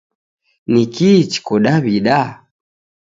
Ni 0.71 0.83
kihi 0.93 1.21
chiko 1.31 1.55
Daw'ida? 1.63 2.19